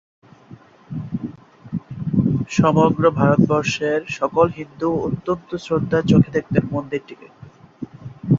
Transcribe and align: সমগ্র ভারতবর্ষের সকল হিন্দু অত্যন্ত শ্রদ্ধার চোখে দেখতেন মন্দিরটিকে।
সমগ্র 2.51 3.03
ভারতবর্ষের 3.11 4.01
সকল 4.17 4.47
হিন্দু 4.57 4.89
অত্যন্ত 5.07 5.49
শ্রদ্ধার 5.57 6.03
চোখে 6.03 6.29
দেখতেন 6.31 6.63
মন্দিরটিকে। 6.73 7.27